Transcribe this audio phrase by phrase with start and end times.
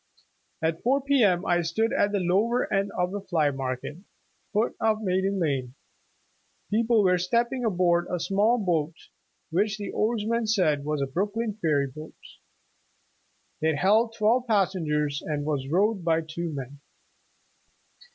[0.63, 1.21] ''At four P.
[1.23, 1.45] M.
[1.45, 3.97] I stood at the lower end of the Flv Market,
[4.51, 5.75] foot of Maiden Lane;
[6.71, 8.95] people were stepping aboard a small boat,
[9.51, 12.15] which the oarsmen said was the Brooklyn ferry boat.
[13.61, 16.79] It held twelve passengers, and was rowed by two men.